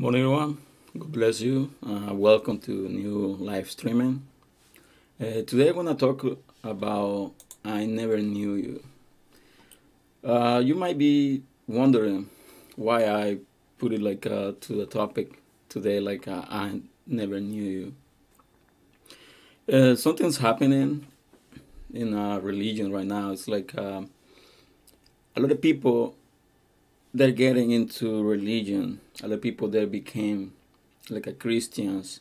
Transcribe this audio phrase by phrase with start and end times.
[0.00, 0.56] morning, everyone.
[0.98, 1.74] God bless you.
[1.86, 4.26] Uh, welcome to new live streaming.
[5.20, 6.24] Uh, today, I'm gonna talk
[6.64, 7.32] about
[7.66, 8.82] I never knew you.
[10.24, 12.30] Uh, you might be wondering
[12.76, 13.40] why I
[13.76, 15.38] put it like uh, to the topic
[15.68, 17.94] today, like uh, I never knew you.
[19.70, 21.08] Uh, something's happening
[21.92, 23.32] in our religion right now.
[23.32, 24.06] It's like a
[25.36, 26.16] lot of people
[27.12, 29.00] they're getting into religion.
[29.22, 30.54] Of people that became
[31.10, 32.20] like a Christians,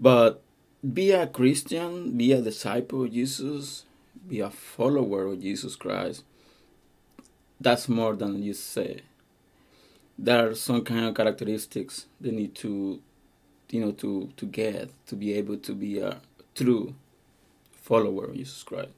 [0.00, 0.42] but
[0.82, 3.84] be a Christian, be a disciple of Jesus,
[4.28, 6.24] be a follower of Jesus Christ.
[7.60, 9.02] That's more than you say.
[10.18, 13.00] There are some kind of characteristics they need to,
[13.70, 16.20] you know, to to get to be able to be a
[16.54, 16.94] true
[17.82, 18.90] follower of Jesus Christ.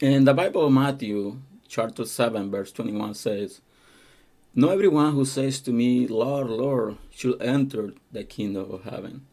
[0.00, 1.38] In the Bible of Matthew,
[1.68, 3.60] chapter 7, verse 21 says,
[4.54, 9.26] Not everyone who says to me, Lord, Lord, should enter the kingdom of heaven,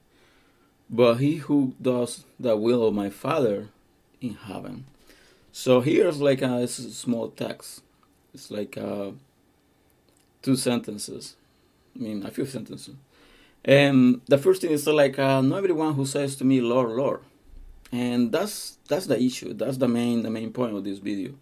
[0.90, 3.68] but he who does the will of my Father
[4.22, 4.86] in heaven.
[5.52, 7.82] So here's like a, a small text.
[8.34, 9.12] It's like uh,
[10.42, 11.36] two sentences.
[11.96, 12.96] I mean, a few sentences.
[13.66, 17.22] And the first thing is like, uh, not everyone who says to me, Lord, Lord.
[17.92, 19.54] And that's that's the issue.
[19.54, 21.34] That's the main the main point of this video.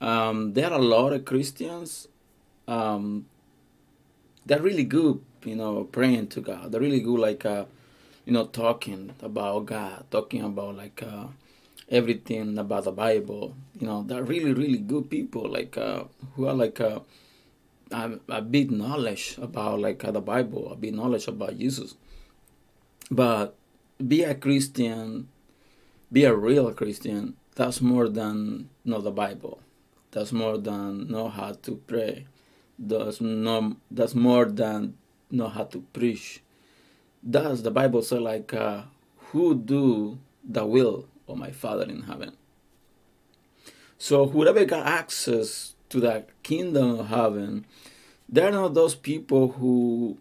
[0.00, 2.08] Um, there are a lot of Christians.
[2.66, 3.26] Um,
[4.44, 6.72] they're really good, you know, praying to God.
[6.72, 7.64] They're really good, like, uh,
[8.24, 11.26] you know, talking about God, talking about like uh,
[11.88, 13.54] everything about the Bible.
[13.78, 17.00] You know, they're really, really good people, like uh, who are like uh,
[17.90, 21.94] a, a big knowledge about like uh, the Bible, a big knowledge about Jesus.
[23.10, 23.54] But
[24.04, 25.28] be a Christian,
[26.10, 27.36] be a real Christian.
[27.54, 29.60] That's more than know the Bible.
[30.10, 32.26] That's more than know how to pray.
[32.78, 33.76] That's no.
[33.90, 34.94] That's more than
[35.30, 36.42] know how to preach.
[37.28, 38.82] Does the Bible say like uh,
[39.30, 42.36] who do the will of my Father in heaven?
[43.98, 47.64] So whoever got access to the kingdom of heaven,
[48.28, 50.18] they're not those people who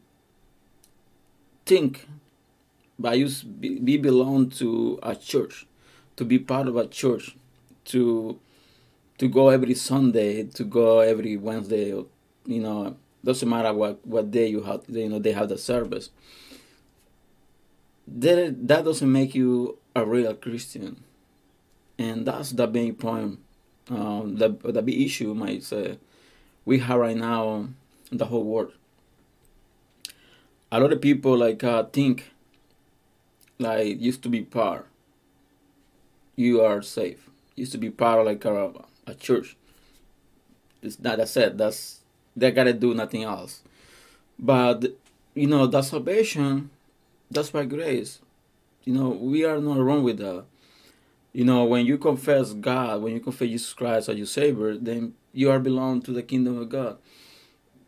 [1.65, 2.07] think
[2.97, 5.67] by you be, be belong to a church,
[6.15, 7.35] to be part of a church,
[7.85, 8.39] to
[9.17, 12.03] to go every Sunday, to go every Wednesday,
[12.45, 16.09] you know, doesn't matter what what day you have, you know, they have the service.
[18.07, 21.03] That that doesn't make you a real Christian,
[21.97, 23.39] and that's the main point.
[23.89, 25.97] Um, the the big issue might say
[26.65, 27.69] we have right now
[28.11, 28.73] in the whole world.
[30.71, 32.31] A lot of people like uh, think
[33.59, 34.87] like used to be part.
[36.35, 37.29] You are safe.
[37.55, 38.73] Used to be part of like a,
[39.07, 39.55] a church.
[40.81, 41.57] It's not that said.
[41.57, 42.01] That's
[42.35, 43.61] they gotta do nothing else.
[44.37, 44.95] But
[45.33, 46.69] you know the salvation,
[47.31, 48.19] that's by grace.
[48.83, 50.45] You know we are not wrong with that.
[51.33, 55.13] You know when you confess God, when you confess Jesus Christ as your Savior, then
[55.33, 56.97] you are belong to the kingdom of God.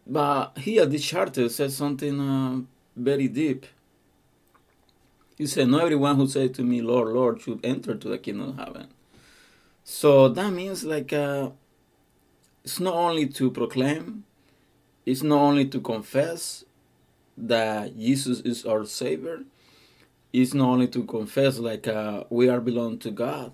[0.06, 2.62] But here this charter says something uh,
[2.96, 3.66] very deep.
[5.38, 8.50] He said, Not everyone who says to me, Lord, Lord, should enter to the kingdom
[8.50, 8.88] of heaven.
[9.84, 11.52] So that means like uh,
[12.63, 14.25] it's not only to proclaim,
[15.07, 16.66] it's not only to confess
[17.38, 19.44] that Jesus is our Savior,
[20.34, 23.53] it's not only to confess like uh, we are belong to God.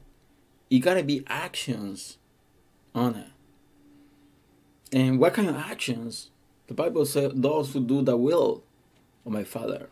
[0.72, 2.18] It gotta be actions
[2.96, 3.28] on it.
[4.92, 6.32] And what kind of actions?
[6.66, 8.64] The Bible says those who do the will
[9.24, 9.90] of my Father.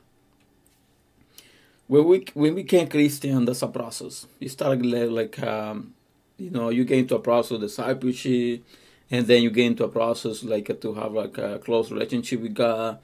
[1.86, 4.26] When we when we became Christian, that's a process.
[4.40, 5.94] You start like um,
[6.40, 8.64] you know you get into a process of discipleship,
[9.12, 12.42] and then you get into a process like uh, to have like a close relationship
[12.42, 13.00] with God,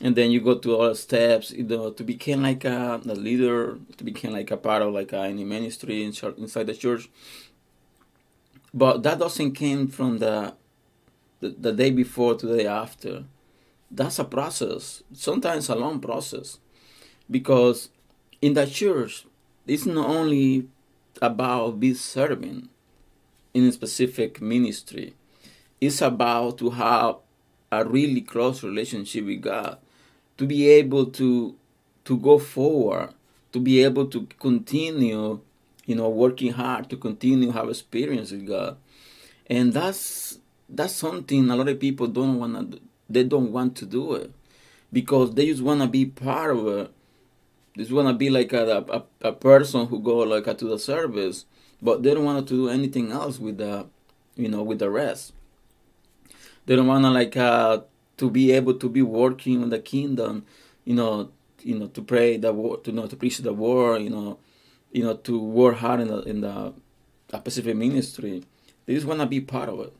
[0.00, 3.78] and then you go to all steps, you know, to become like a, a leader,
[3.98, 7.10] to become like a part of like a, any ministry in, inside the church.
[8.74, 10.54] But that doesn't came from the,
[11.40, 13.24] the the day before to the day after.
[13.90, 15.02] That's a process.
[15.12, 16.58] Sometimes a long process,
[17.30, 17.90] because
[18.40, 19.26] in the church,
[19.66, 20.68] it's not only
[21.20, 22.70] about be serving
[23.52, 25.14] in a specific ministry.
[25.82, 27.16] It's about to have
[27.72, 29.78] a really close relationship with God,
[30.38, 31.56] to be able to
[32.04, 33.14] to go forward,
[33.52, 35.40] to be able to continue,
[35.84, 38.76] you know, working hard, to continue have experience with God,
[39.48, 40.38] and that's
[40.68, 42.78] that's something a lot of people don't wanna
[43.10, 44.30] they don't want to do it.
[44.92, 46.92] Because they just wanna be part of it.
[47.74, 51.44] They just wanna be like a, a, a person who go like to the service,
[51.82, 53.86] but they don't want to do anything else with the,
[54.36, 55.32] you know, with the rest.
[56.66, 57.80] They don't wanna like uh,
[58.18, 60.46] to be able to be working on the kingdom,
[60.84, 61.30] you know,
[61.60, 64.38] you know, to pray the war, to you know, to preach the war, you know,
[64.92, 66.72] you know, to work hard in the in the
[67.40, 68.44] Pacific ministry.
[68.86, 69.92] They just want to be part of it.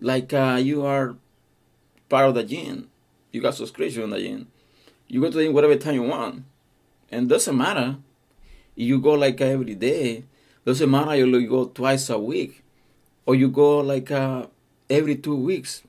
[0.00, 1.16] Like uh, you are
[2.08, 2.88] part of the gym.
[3.30, 4.48] You got subscription in the gym.
[5.08, 6.44] You go to the gym whatever time you want.
[7.10, 7.96] And doesn't matter.
[8.74, 10.24] You go like every day.
[10.64, 12.64] Doesn't matter you go twice a week.
[13.26, 14.46] Or you go like uh,
[14.88, 15.82] every two weeks.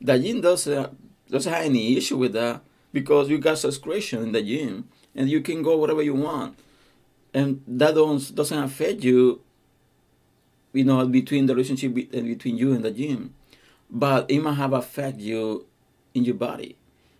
[0.00, 2.62] The gym doesn't, doesn't have any issue with that
[2.92, 6.58] because you got subscription in the gym and you can go whatever you want.
[7.32, 9.40] And that don't, doesn't affect you,
[10.72, 13.34] you know, between the relationship between you and the gym.
[13.90, 15.66] But it might have affect you
[16.14, 16.76] in your body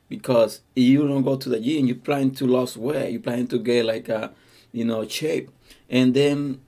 [0.09, 3.47] because if you don't go to the gym, you plan to lose weight, you plan
[3.49, 4.33] to get like a,
[4.73, 5.51] you know, shape,
[5.89, 6.61] and then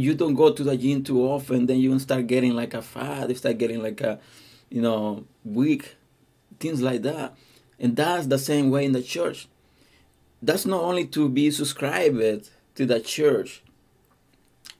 [0.00, 3.28] you don't go to the gym too often, then you start getting like a fat,
[3.28, 4.18] you start getting like a,
[4.70, 5.96] you know, weak,
[6.60, 7.34] things like that,
[7.78, 9.48] and that's the same way in the church.
[10.42, 13.62] That's not only to be subscribed to the church.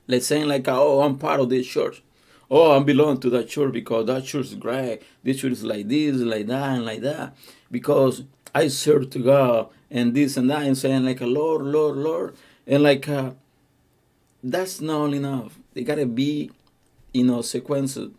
[0.07, 2.03] Let's say like, oh, I'm part of this church
[2.49, 5.01] oh, I belong to that church because that church is great.
[5.23, 7.35] This church is like this, like that, and like that.
[7.71, 8.23] Because
[8.53, 12.35] I serve to God and this and that, and saying like, a Lord, Lord, Lord,
[12.67, 13.31] and like uh,
[14.45, 15.57] that's not enough.
[15.73, 16.51] They gotta be,
[17.13, 18.13] you know, sequenced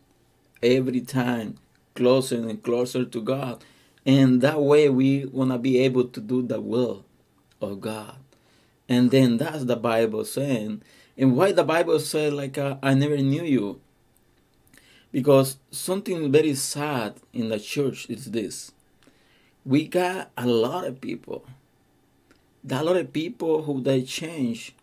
[0.62, 1.56] every time,
[1.94, 3.64] closer and closer to God,
[4.04, 7.04] and that way we wanna be able to do the will
[7.60, 8.16] of God.
[8.88, 10.82] And then that's the Bible saying.
[11.16, 13.80] And why the Bible said like uh, I never knew you
[15.12, 18.72] because something very sad in the church is this.
[19.64, 21.46] We got a lot of people.
[22.70, 24.75] a lot of people who they change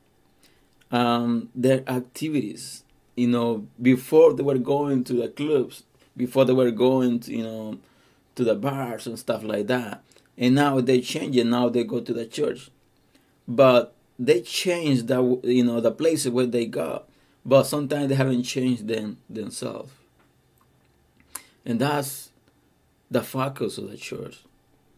[0.94, 2.84] um, their activities.
[3.16, 5.84] You know, before they were going to the clubs,
[6.16, 7.80] before they were going to, you know,
[8.36, 10.02] to the bars and stuff like that.
[10.38, 11.46] And now they change it.
[11.46, 12.72] Now they go to the church.
[13.48, 17.04] But they change the you know the places where they go.
[17.46, 19.92] But sometimes they haven't changed them themselves.
[21.66, 22.32] And that's
[23.12, 24.40] the focus of the church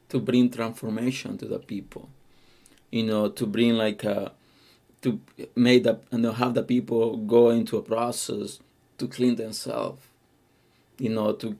[0.10, 2.10] to bring transformation to the people.
[2.92, 4.32] You know, to bring like a,
[5.06, 5.22] to
[5.56, 8.60] make the and have the people go into a process
[8.98, 10.02] to clean themselves.
[10.98, 11.58] You know, to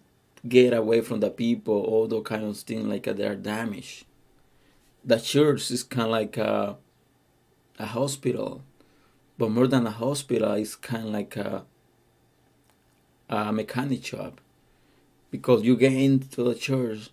[0.48, 4.06] get away from the people, all those kind of things like uh, they are damaged.
[5.04, 6.78] The church is kind of like a,
[7.78, 8.64] a hospital,
[9.38, 11.66] but more than a hospital, it's kind of like a,
[13.30, 14.42] a mechanic shop
[15.30, 17.12] because you get into the church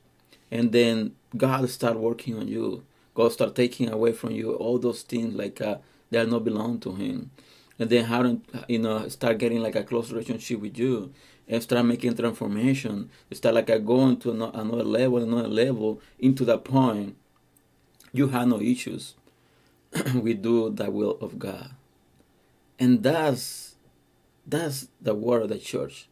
[0.51, 2.85] and then God start working on you.
[3.15, 5.77] God start taking away from you all those things like uh,
[6.13, 7.31] that not belong to Him,
[7.79, 8.39] and then how
[8.69, 11.13] you know start getting like a close relationship with you,
[11.49, 13.11] and start making transformation.
[13.33, 17.17] Start like uh, going to another level, another level into the point
[18.13, 19.15] you have no issues.
[20.15, 21.71] we do the will of God,
[22.79, 23.75] and that's
[24.47, 26.09] that's the word of the church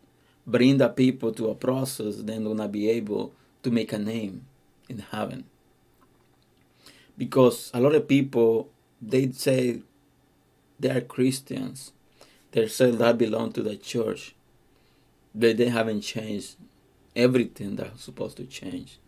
[0.46, 3.32] bring the people to a process, then gonna be able
[3.62, 4.46] to make a name
[4.88, 5.44] in heaven.
[7.16, 8.68] Because a lot of people
[9.00, 9.82] they say
[10.80, 11.92] they are Christians,
[12.52, 14.34] they say that belong to the church,
[15.34, 16.56] but they haven't changed
[17.14, 18.98] everything that's supposed to change.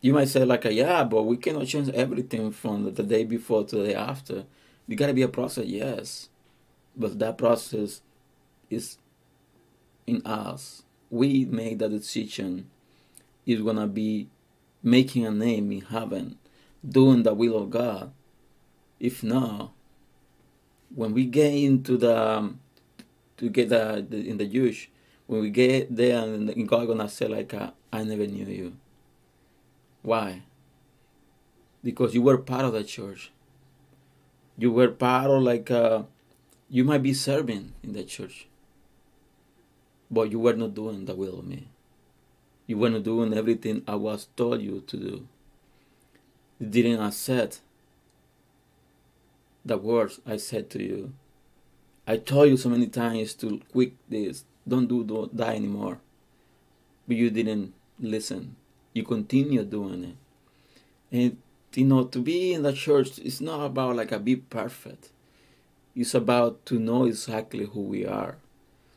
[0.00, 3.76] You might say like, yeah, but we cannot change everything from the day before to
[3.76, 4.44] the day after.
[4.88, 6.28] You gotta be a process, yes,
[6.96, 8.00] but that process
[8.68, 8.98] is
[10.06, 12.68] in us, we make that decision
[13.46, 14.28] is gonna be
[14.82, 16.38] making a name in heaven,
[16.86, 18.12] doing the will of God.
[18.98, 19.72] If not,
[20.94, 22.60] when we get into the um,
[23.36, 24.90] to get the, the, in the Jewish,
[25.26, 28.76] when we get there and God gonna say like, uh, "I never knew you."
[30.02, 30.42] Why?
[31.82, 33.30] Because you were part of the church.
[34.58, 36.02] You were part of like uh,
[36.68, 38.46] you might be serving in the church
[40.12, 41.68] but you were not doing the will of me.
[42.66, 45.28] You were not doing everything I was told you to do.
[46.60, 47.62] You didn't accept
[49.64, 51.12] the words I said to you.
[52.06, 55.98] I told you so many times to quit this, don't do that anymore.
[57.06, 58.56] But you didn't listen.
[58.92, 60.16] You continue doing it.
[61.10, 61.36] And
[61.74, 65.10] you know, to be in the church is not about like a be perfect.
[65.94, 68.36] It's about to know exactly who we are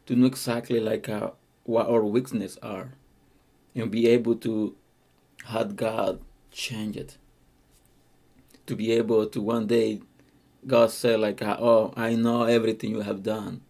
[0.06, 1.32] to know exactly like uh,
[1.64, 2.94] what our weaknesses are
[3.74, 4.76] and be able to
[5.46, 7.18] have God change it.
[8.68, 10.02] To be able to one day
[10.68, 13.62] God said, like, uh, oh, I know everything you have done.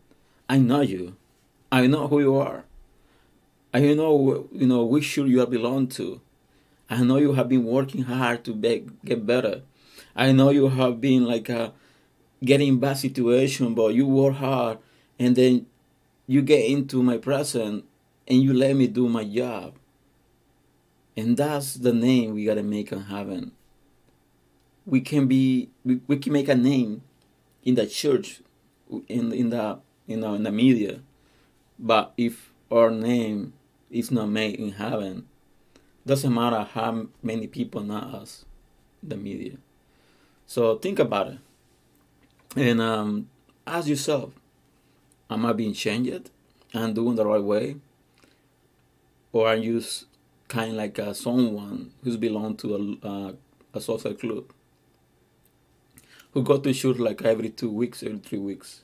[0.48, 1.16] I know you.
[1.72, 2.64] I know who you are.
[3.74, 6.22] I know you know which church you belong to.
[6.90, 9.64] I know you have been working hard to be, get better.
[10.16, 11.72] I know you have been like uh,
[12.42, 14.78] getting bad situation, but you work hard,
[15.20, 15.66] and then
[16.28, 17.84] you get into my present,
[18.28, 19.74] and you let me do my job.
[21.18, 23.52] And that's the name we gotta make in heaven.
[24.86, 27.02] We can be, we, we can make a name
[27.64, 28.42] in the church,
[29.08, 31.00] in in the you know in the media,
[31.80, 33.54] but if our name
[33.90, 35.28] is not made in heaven,
[36.06, 38.46] doesn't matter how many people know us,
[39.02, 39.58] the media.
[40.46, 41.40] So think about it,
[42.56, 43.30] and um,
[43.66, 44.34] ask yourself:
[45.30, 46.30] Am I being changed
[46.74, 47.78] and doing the right way,
[49.34, 49.82] or are you
[50.48, 53.34] kind of like uh, someone who's belong to a, uh,
[53.74, 54.46] a social club
[56.36, 58.82] who go to church like every two weeks, every three weeks,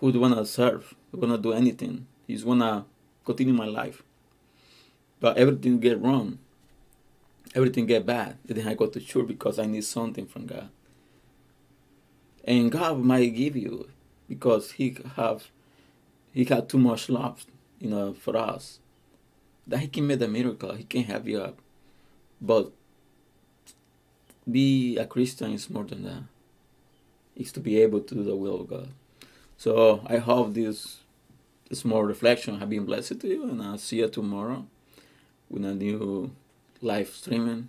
[0.00, 2.06] Who'd wanna serve, who wanna do anything.
[2.26, 2.86] He's wanna
[3.24, 4.02] continue my life,
[5.20, 6.38] but everything get wrong,
[7.54, 8.38] everything get bad.
[8.44, 10.70] Then I go to church because I need something from God,
[12.44, 13.88] and God might give you
[14.28, 15.50] because He have
[16.32, 17.46] He got too much love,
[17.78, 18.80] you know, for us
[19.66, 20.74] that he can make a miracle.
[20.74, 21.58] He can help you up.
[22.40, 22.72] But
[24.50, 26.22] be a Christian is more than that.
[27.40, 28.88] It's to be able to do the will of God.
[29.56, 30.98] So I hope this
[31.72, 34.66] small reflection have been blessed to you, and I'll see you tomorrow
[35.48, 36.32] with a new
[36.82, 37.68] live streaming.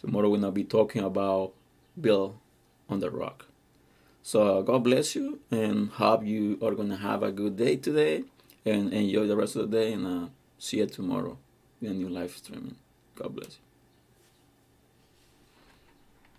[0.00, 1.52] Tomorrow we're gonna be talking about
[2.00, 2.38] Bill
[2.88, 3.46] on the Rock.
[4.22, 8.24] So God bless you, and hope you are gonna have a good day today,
[8.64, 9.92] and enjoy the rest of the day.
[9.92, 10.28] And uh,
[10.58, 11.36] See you tomorrow
[11.82, 12.76] in a new live streaming.
[13.14, 13.65] God bless you.